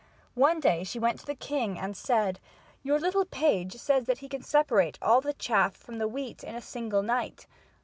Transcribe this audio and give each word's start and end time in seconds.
One 0.33 0.59
day 0.59 0.83
she 0.83 0.97
went 0.97 1.19
to 1.19 1.27
the 1.27 1.35
king 1.35 1.77
and 1.77 1.95
said: 1.95 2.39
"Your 2.81 2.97
little 2.99 3.23
page 3.25 3.75
says 3.75 4.05
that 4.05 4.17
he 4.17 4.27
can 4.29 4.41
separate 4.41 4.97
all 4.99 5.21
the 5.21 5.31
chaff 5.33 5.75
from 5.77 5.99
the 5.99 6.07
wheat 6.07 6.43
in 6.43 6.55
a 6.55 6.59
single 6.61 7.03
night." 7.03 7.45